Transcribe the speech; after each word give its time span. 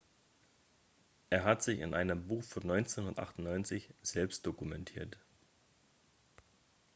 er 1.29 1.43
hat 1.43 1.61
sich 1.61 1.79
in 1.79 1.93
einem 1.93 2.25
buch 2.27 2.41
von 2.43 2.63
1998 2.63 3.87
selbst 4.01 4.47
dokumentiert 4.47 5.19